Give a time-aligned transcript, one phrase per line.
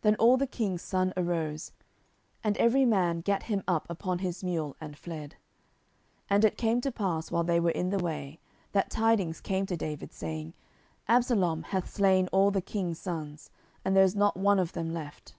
[0.00, 1.72] Then all the king's sons arose,
[2.42, 5.32] and every man gat him up upon his mule, and fled.
[6.30, 8.40] 10:013:030 And it came to pass, while they were in the way,
[8.72, 10.54] that tidings came to David, saying,
[11.08, 13.50] Absalom hath slain all the king's sons,
[13.84, 15.34] and there is not one of them left.